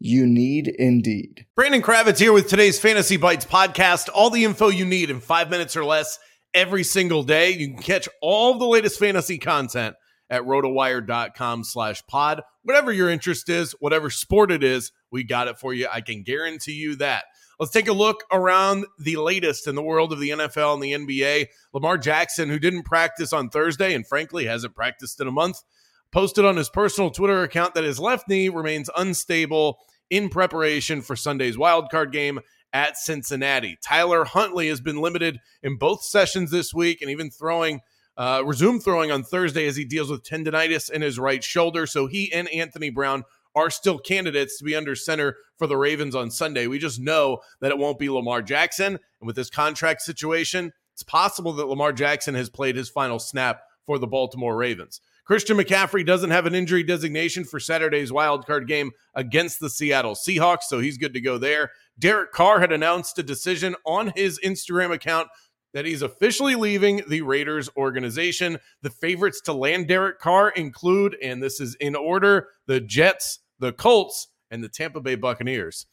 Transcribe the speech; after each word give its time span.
You 0.00 0.26
need 0.26 0.68
Indeed. 0.68 1.46
Brandon 1.54 1.80
Kravitz 1.80 2.18
here 2.18 2.32
with 2.32 2.48
today's 2.48 2.78
Fantasy 2.78 3.16
Bites 3.16 3.44
podcast. 3.44 4.08
All 4.12 4.28
the 4.28 4.44
info 4.44 4.68
you 4.68 4.84
need 4.84 5.08
in 5.08 5.20
five 5.20 5.50
minutes 5.50 5.76
or 5.76 5.84
less 5.84 6.18
every 6.52 6.84
single 6.84 7.22
day. 7.22 7.50
You 7.50 7.68
can 7.68 7.82
catch 7.82 8.08
all 8.20 8.58
the 8.58 8.66
latest 8.66 8.98
fantasy 8.98 9.38
content 9.38 9.96
at 10.28 10.42
rotowire.com 10.42 11.64
slash 11.64 12.06
pod. 12.06 12.42
Whatever 12.62 12.92
your 12.92 13.08
interest 13.08 13.48
is, 13.48 13.72
whatever 13.78 14.10
sport 14.10 14.50
it 14.50 14.64
is, 14.64 14.92
we 15.10 15.22
got 15.22 15.48
it 15.48 15.58
for 15.58 15.72
you. 15.72 15.88
I 15.90 16.00
can 16.00 16.22
guarantee 16.22 16.72
you 16.72 16.96
that. 16.96 17.24
Let's 17.60 17.72
take 17.72 17.88
a 17.88 17.92
look 17.92 18.24
around 18.32 18.86
the 18.98 19.16
latest 19.16 19.68
in 19.68 19.76
the 19.76 19.82
world 19.82 20.12
of 20.12 20.18
the 20.18 20.30
NFL 20.30 20.74
and 20.74 20.82
the 20.82 20.92
NBA. 20.92 21.46
Lamar 21.72 21.98
Jackson, 21.98 22.48
who 22.48 22.58
didn't 22.58 22.82
practice 22.82 23.32
on 23.32 23.48
Thursday 23.48 23.94
and 23.94 24.06
frankly 24.06 24.46
hasn't 24.46 24.74
practiced 24.74 25.20
in 25.20 25.28
a 25.28 25.32
month, 25.32 25.62
posted 26.10 26.44
on 26.44 26.56
his 26.56 26.68
personal 26.68 27.10
Twitter 27.10 27.42
account 27.42 27.74
that 27.74 27.84
his 27.84 28.00
left 28.00 28.28
knee 28.28 28.48
remains 28.48 28.90
unstable 28.96 29.78
in 30.14 30.28
preparation 30.28 31.02
for 31.02 31.16
Sunday's 31.16 31.56
wildcard 31.56 32.12
game 32.12 32.38
at 32.72 32.96
Cincinnati. 32.96 33.76
Tyler 33.82 34.24
Huntley 34.24 34.68
has 34.68 34.80
been 34.80 35.00
limited 35.00 35.40
in 35.60 35.76
both 35.76 36.04
sessions 36.04 36.52
this 36.52 36.72
week 36.72 37.02
and 37.02 37.10
even 37.10 37.32
throwing 37.32 37.80
uh, 38.16 38.40
resumed 38.46 38.84
throwing 38.84 39.10
on 39.10 39.24
Thursday 39.24 39.66
as 39.66 39.74
he 39.74 39.84
deals 39.84 40.08
with 40.08 40.22
tendonitis 40.22 40.88
in 40.88 41.02
his 41.02 41.18
right 41.18 41.42
shoulder. 41.42 41.84
So 41.84 42.06
he 42.06 42.32
and 42.32 42.48
Anthony 42.50 42.90
Brown 42.90 43.24
are 43.56 43.70
still 43.70 43.98
candidates 43.98 44.56
to 44.58 44.64
be 44.64 44.76
under 44.76 44.94
center 44.94 45.36
for 45.56 45.66
the 45.66 45.76
Ravens 45.76 46.14
on 46.14 46.30
Sunday. 46.30 46.68
We 46.68 46.78
just 46.78 47.00
know 47.00 47.40
that 47.60 47.72
it 47.72 47.78
won't 47.78 47.98
be 47.98 48.08
Lamar 48.08 48.40
Jackson. 48.40 49.00
And 49.20 49.26
with 49.26 49.34
this 49.34 49.50
contract 49.50 50.02
situation, 50.02 50.72
it's 50.92 51.02
possible 51.02 51.52
that 51.54 51.66
Lamar 51.66 51.92
Jackson 51.92 52.36
has 52.36 52.48
played 52.48 52.76
his 52.76 52.88
final 52.88 53.18
snap 53.18 53.62
for 53.84 53.98
the 53.98 54.06
Baltimore 54.06 54.56
Ravens. 54.56 55.00
Christian 55.24 55.56
McCaffrey 55.56 56.04
doesn't 56.04 56.30
have 56.30 56.46
an 56.46 56.54
injury 56.54 56.82
designation 56.82 57.44
for 57.44 57.58
Saturday's 57.58 58.10
wildcard 58.10 58.66
game 58.66 58.90
against 59.14 59.58
the 59.58 59.70
Seattle 59.70 60.14
Seahawks, 60.14 60.64
so 60.68 60.80
he's 60.80 60.98
good 60.98 61.14
to 61.14 61.20
go 61.20 61.38
there. 61.38 61.70
Derek 61.98 62.32
Carr 62.32 62.60
had 62.60 62.72
announced 62.72 63.18
a 63.18 63.22
decision 63.22 63.74
on 63.86 64.12
his 64.14 64.38
Instagram 64.44 64.92
account 64.92 65.28
that 65.72 65.86
he's 65.86 66.02
officially 66.02 66.54
leaving 66.54 67.02
the 67.08 67.22
Raiders 67.22 67.70
organization. 67.76 68.58
The 68.82 68.90
favorites 68.90 69.40
to 69.42 69.52
land 69.52 69.88
Derek 69.88 70.20
Carr 70.20 70.50
include, 70.50 71.16
and 71.22 71.42
this 71.42 71.60
is 71.60 71.74
in 71.76 71.96
order, 71.96 72.48
the 72.66 72.80
Jets, 72.80 73.40
the 73.58 73.72
Colts, 73.72 74.28
and 74.50 74.62
the 74.62 74.68
Tampa 74.68 75.00
Bay 75.00 75.16
Buccaneers. 75.16 75.86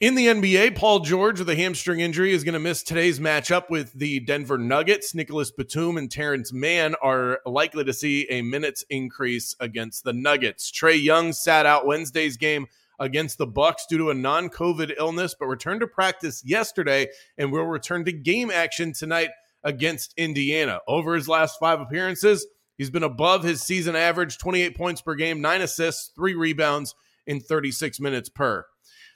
In 0.00 0.16
the 0.16 0.26
NBA, 0.26 0.74
Paul 0.74 1.00
George 1.00 1.38
with 1.38 1.48
a 1.48 1.54
hamstring 1.54 2.00
injury 2.00 2.32
is 2.32 2.42
going 2.42 2.54
to 2.54 2.58
miss 2.58 2.82
today's 2.82 3.20
matchup 3.20 3.70
with 3.70 3.92
the 3.92 4.18
Denver 4.18 4.58
Nuggets. 4.58 5.14
Nicolas 5.14 5.52
Batum 5.52 5.96
and 5.96 6.10
Terrence 6.10 6.52
Mann 6.52 6.96
are 7.00 7.38
likely 7.46 7.84
to 7.84 7.92
see 7.92 8.26
a 8.28 8.42
minutes 8.42 8.84
increase 8.90 9.54
against 9.60 10.02
the 10.02 10.12
Nuggets. 10.12 10.72
Trae 10.72 11.00
Young 11.00 11.32
sat 11.32 11.64
out 11.64 11.86
Wednesday's 11.86 12.36
game 12.36 12.66
against 12.98 13.38
the 13.38 13.46
Bucks 13.46 13.86
due 13.88 13.98
to 13.98 14.10
a 14.10 14.14
non-COVID 14.14 14.94
illness, 14.98 15.36
but 15.38 15.46
returned 15.46 15.80
to 15.80 15.86
practice 15.86 16.42
yesterday 16.44 17.06
and 17.38 17.52
will 17.52 17.64
return 17.64 18.04
to 18.04 18.12
game 18.12 18.50
action 18.50 18.92
tonight 18.92 19.30
against 19.62 20.12
Indiana. 20.16 20.80
Over 20.88 21.14
his 21.14 21.28
last 21.28 21.60
five 21.60 21.80
appearances, 21.80 22.44
he's 22.76 22.90
been 22.90 23.04
above 23.04 23.44
his 23.44 23.62
season 23.62 23.94
average, 23.94 24.38
28 24.38 24.76
points 24.76 25.00
per 25.00 25.14
game, 25.14 25.40
nine 25.40 25.62
assists, 25.62 26.10
three 26.16 26.34
rebounds 26.34 26.96
in 27.28 27.40
36 27.40 28.00
minutes 28.00 28.28
per. 28.28 28.66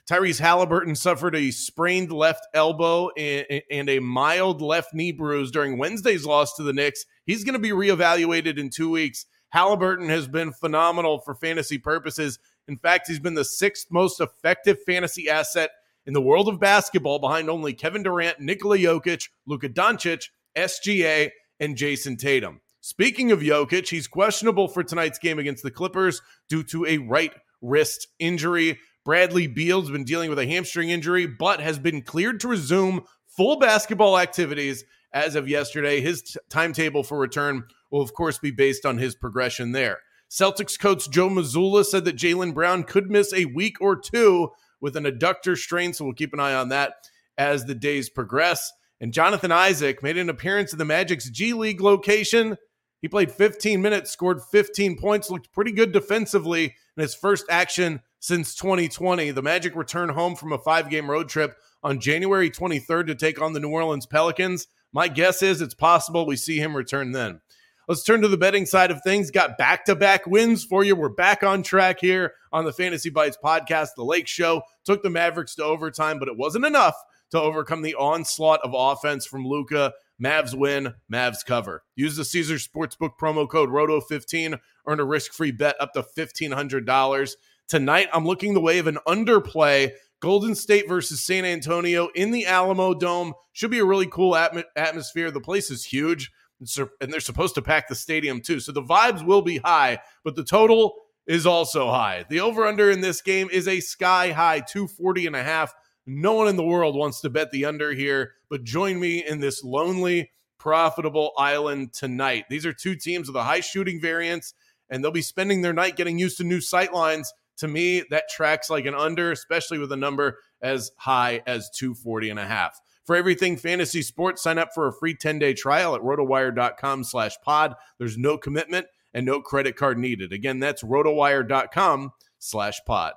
Tyrese 0.09 0.39
Halliburton 0.39 0.95
suffered 0.95 1.35
a 1.35 1.51
sprained 1.51 2.11
left 2.11 2.47
elbow 2.55 3.09
and, 3.11 3.89
a 3.89 3.99
mild 3.99 4.59
left 4.59 4.91
knee 4.91 5.11
bruise 5.11 5.51
during 5.51 5.77
Wednesday's 5.77 6.25
loss 6.25 6.55
to 6.55 6.63
the 6.63 6.73
Knicks. 6.73 7.05
He's 7.27 7.43
going 7.43 7.53
to 7.53 7.59
be 7.59 7.69
reevaluated 7.69 8.57
in 8.57 8.71
two 8.71 8.89
weeks. 8.89 9.27
Halliburton 9.49 10.09
has 10.09 10.27
been 10.27 10.51
phenomenal 10.51 11.19
for 11.19 11.35
fantasy 11.35 11.77
purposes. 11.77 12.39
In 12.67 12.77
fact, 12.77 13.07
he's 13.07 13.19
been 13.19 13.35
the 13.35 13.45
sixth 13.45 13.91
most 13.91 14.19
effective 14.19 14.81
fantasy 14.83 15.29
asset 15.29 15.69
in 16.07 16.13
the 16.13 16.21
world 16.21 16.47
of 16.47 16.59
basketball 16.59 17.19
behind 17.19 17.47
only 17.47 17.73
Kevin 17.75 18.01
Durant, 18.01 18.39
Nikola 18.39 18.79
Jokic, 18.79 19.29
Luka 19.45 19.69
Doncic, 19.69 20.29
SGA, 20.55 21.29
and 21.59 21.75
Jayson 21.75 22.17
Tatum. 22.17 22.61
Speaking 22.81 23.31
of 23.31 23.41
Jokic, 23.41 23.87
he's 23.89 24.07
questionable 24.07 24.69
for 24.69 24.83
tonight's 24.83 25.19
game 25.19 25.37
against 25.37 25.61
the 25.61 25.69
Clippers 25.69 26.23
due 26.47 26.63
to 26.63 26.87
a 26.87 26.97
right 26.97 27.33
wrist 27.61 28.07
injury. 28.17 28.79
Bradley 29.09 29.47
Beal's 29.47 29.89
been 29.89 30.03
dealing 30.03 30.29
with 30.29 30.37
a 30.37 30.45
hamstring 30.45 30.91
injury, 30.91 31.25
but 31.25 31.59
has 31.61 31.79
been 31.79 32.03
cleared 32.03 32.39
to 32.41 32.47
resume 32.47 33.05
full 33.25 33.57
basketball 33.57 34.19
activities 34.19 34.83
as 35.11 35.33
of 35.33 35.49
yesterday. 35.49 35.99
His 35.99 36.21
t- 36.21 36.39
timetable 36.47 37.01
for 37.01 37.17
return 37.17 37.63
will, 37.89 38.01
of 38.01 38.13
course, 38.13 38.37
be 38.37 38.51
based 38.51 38.85
on 38.85 38.99
his 38.99 39.15
progression 39.15 39.71
there. 39.71 39.97
Celtics 40.29 40.79
coach 40.79 41.09
Joe 41.09 41.27
Mazzulla 41.27 41.83
said 41.85 42.05
that 42.05 42.17
Jaylen 42.17 42.53
Brown 42.53 42.83
could 42.83 43.09
miss 43.09 43.33
a 43.33 43.45
week 43.45 43.77
or 43.81 43.95
two 43.95 44.49
with 44.79 44.95
an 44.95 45.05
adductor 45.05 45.57
strain, 45.57 45.91
so 45.91 46.05
we'll 46.05 46.13
keep 46.13 46.33
an 46.33 46.39
eye 46.39 46.53
on 46.53 46.69
that 46.69 46.93
as 47.35 47.65
the 47.65 47.73
days 47.73 48.11
progress. 48.11 48.71
And 49.01 49.11
Jonathan 49.11 49.51
Isaac 49.51 50.03
made 50.03 50.17
an 50.17 50.29
appearance 50.29 50.71
in 50.71 50.77
the 50.77 50.85
Magic's 50.85 51.31
G 51.31 51.53
League 51.53 51.81
location. 51.81 52.57
He 53.01 53.07
played 53.07 53.31
15 53.31 53.81
minutes, 53.81 54.11
scored 54.11 54.43
15 54.51 54.99
points, 54.99 55.31
looked 55.31 55.51
pretty 55.51 55.71
good 55.71 55.93
defensively 55.93 56.75
in 56.95 57.01
his 57.01 57.15
first 57.15 57.47
action 57.49 58.01
since 58.19 58.55
2020. 58.55 59.31
The 59.31 59.41
Magic 59.41 59.75
returned 59.75 60.11
home 60.11 60.35
from 60.35 60.51
a 60.51 60.57
five 60.57 60.89
game 60.89 61.09
road 61.09 61.29
trip 61.29 61.55
on 61.83 61.99
January 61.99 62.49
23rd 62.49 63.07
to 63.07 63.15
take 63.15 63.41
on 63.41 63.53
the 63.53 63.59
New 63.59 63.69
Orleans 63.69 64.05
Pelicans. 64.05 64.67
My 64.91 65.07
guess 65.07 65.41
is 65.41 65.61
it's 65.61 65.73
possible 65.73 66.25
we 66.25 66.35
see 66.35 66.57
him 66.57 66.75
return 66.75 67.11
then. 67.11 67.41
Let's 67.87 68.03
turn 68.03 68.21
to 68.21 68.27
the 68.27 68.37
betting 68.37 68.67
side 68.67 68.91
of 68.91 69.01
things. 69.01 69.31
Got 69.31 69.57
back 69.57 69.85
to 69.85 69.95
back 69.95 70.27
wins 70.27 70.63
for 70.63 70.83
you. 70.83 70.95
We're 70.95 71.09
back 71.09 71.41
on 71.41 71.63
track 71.63 71.99
here 71.99 72.33
on 72.51 72.65
the 72.65 72.73
Fantasy 72.73 73.09
Bites 73.09 73.37
podcast. 73.43 73.89
The 73.95 74.03
Lake 74.03 74.27
Show 74.27 74.61
took 74.83 75.01
the 75.01 75.09
Mavericks 75.09 75.55
to 75.55 75.63
overtime, 75.63 76.19
but 76.19 76.27
it 76.27 76.37
wasn't 76.37 76.65
enough 76.65 76.93
to 77.31 77.41
overcome 77.41 77.81
the 77.81 77.95
onslaught 77.95 78.59
of 78.63 78.75
offense 78.75 79.25
from 79.25 79.43
Luka. 79.43 79.93
Mavs 80.21 80.53
win, 80.53 80.93
Mavs 81.11 81.45
cover. 81.45 81.83
Use 81.95 82.15
the 82.15 82.25
Caesar 82.25 82.55
Sportsbook 82.55 83.11
promo 83.19 83.49
code 83.49 83.69
ROTO15, 83.69 84.59
earn 84.85 84.99
a 84.99 85.05
risk 85.05 85.33
free 85.33 85.51
bet 85.51 85.75
up 85.79 85.93
to 85.93 86.03
$1,500. 86.03 87.35
Tonight, 87.69 88.09
I'm 88.11 88.25
looking 88.25 88.55
the 88.55 88.61
way 88.61 88.79
of 88.79 88.87
an 88.87 88.97
underplay. 89.07 89.91
Golden 90.21 90.55
State 90.55 90.87
versus 90.87 91.21
San 91.21 91.45
Antonio 91.45 92.09
in 92.15 92.31
the 92.31 92.45
Alamodome. 92.45 93.33
Should 93.53 93.69
be 93.69 93.77
a 93.77 93.85
really 93.85 94.07
cool 94.07 94.33
atm- 94.33 94.63
atmosphere. 94.75 95.29
The 95.29 95.39
place 95.39 95.69
is 95.69 95.85
huge, 95.85 96.31
and 96.59 97.13
they're 97.13 97.19
supposed 97.19 97.53
to 97.55 97.61
pack 97.61 97.87
the 97.87 97.93
stadium 97.93 98.41
too. 98.41 98.59
So 98.59 98.71
the 98.71 98.81
vibes 98.81 99.23
will 99.23 99.43
be 99.43 99.57
high, 99.57 99.99
but 100.23 100.35
the 100.35 100.43
total 100.43 100.95
is 101.27 101.45
also 101.45 101.91
high. 101.91 102.25
The 102.27 102.39
over 102.39 102.65
under 102.65 102.89
in 102.89 103.01
this 103.01 103.21
game 103.21 103.49
is 103.51 103.67
a 103.67 103.81
sky 103.81 104.31
high 104.31 104.61
240 104.61 105.27
and 105.27 105.35
a 105.35 105.43
half. 105.43 105.71
No 106.07 106.33
one 106.33 106.47
in 106.47 106.55
the 106.55 106.65
world 106.65 106.95
wants 106.95 107.21
to 107.21 107.29
bet 107.29 107.51
the 107.51 107.65
under 107.65 107.93
here, 107.93 108.31
but 108.49 108.63
join 108.63 108.99
me 108.99 109.23
in 109.23 109.41
this 109.41 109.63
lonely, 109.63 110.31
profitable 110.57 111.33
island 111.37 111.93
tonight. 111.93 112.45
These 112.49 112.65
are 112.65 112.73
two 112.73 112.95
teams 112.95 113.27
with 113.27 113.35
a 113.35 113.43
high 113.43 113.59
shooting 113.59 114.01
variance, 114.01 114.55
and 114.89 115.03
they'll 115.03 115.11
be 115.11 115.21
spending 115.21 115.61
their 115.61 115.71
night 115.71 115.97
getting 115.97 116.17
used 116.17 116.37
to 116.37 116.43
new 116.43 116.61
sight 116.61 116.91
lines 116.91 117.31
to 117.59 117.67
me, 117.67 118.03
that 118.09 118.29
tracks 118.29 118.69
like 118.69 118.85
an 118.85 118.95
under, 118.95 119.31
especially 119.31 119.79
with 119.79 119.91
a 119.91 119.97
number 119.97 120.39
as 120.61 120.91
high 120.97 121.41
as 121.47 121.69
240 121.71 122.31
and 122.31 122.39
a 122.39 122.45
half. 122.45 122.79
For 123.05 123.15
everything 123.15 123.57
fantasy 123.57 124.01
sports, 124.01 124.43
sign 124.43 124.57
up 124.57 124.69
for 124.73 124.87
a 124.87 124.93
free 124.93 125.15
10-day 125.15 125.53
trial 125.55 125.95
at 125.95 126.01
rotowire.com 126.01 127.03
slash 127.03 127.37
pod. 127.43 127.73
There's 127.97 128.17
no 128.17 128.37
commitment 128.37 128.87
and 129.13 129.25
no 129.25 129.41
credit 129.41 129.75
card 129.75 129.97
needed. 129.97 130.31
Again, 130.31 130.59
that's 130.59 130.83
rotowire.com 130.83 132.11
slash 132.37 132.81
pod. 132.85 133.13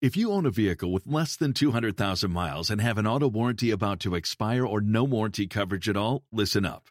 If 0.00 0.16
you 0.16 0.30
own 0.30 0.44
a 0.46 0.50
vehicle 0.50 0.92
with 0.92 1.06
less 1.06 1.34
than 1.34 1.54
200,000 1.54 2.30
miles 2.30 2.70
and 2.70 2.80
have 2.80 2.98
an 2.98 3.06
auto 3.06 3.26
warranty 3.26 3.70
about 3.70 4.00
to 4.00 4.14
expire 4.14 4.66
or 4.66 4.80
no 4.80 5.02
warranty 5.02 5.46
coverage 5.46 5.88
at 5.88 5.96
all, 5.96 6.24
listen 6.30 6.66
up. 6.66 6.90